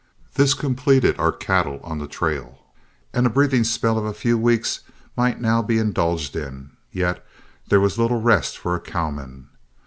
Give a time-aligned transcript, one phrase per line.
[0.33, 2.57] This completed our cattle on the trail,
[3.13, 4.79] and a breathing spell of a few weeks
[5.15, 7.23] might now be indulged in, yet
[7.67, 9.47] there was little rest for a cowman.